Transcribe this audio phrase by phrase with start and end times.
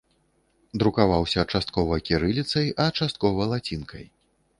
[0.83, 4.05] Друкаваўся часткова кірыліцай, а часткова лацінкай.